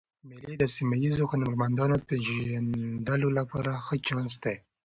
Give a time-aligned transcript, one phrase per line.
[0.27, 4.57] مېلې د سیمه ییزو هنرمندانو د پېژندلو له پاره ښه چانس دئ.